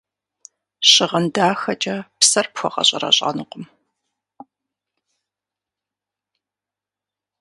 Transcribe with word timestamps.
Щыгъын 0.91 1.25
дахэкӏэ 1.33 1.97
псэр 2.19 2.45
пхуэгъэщӏэрэщӏэнукъым. 2.53 3.65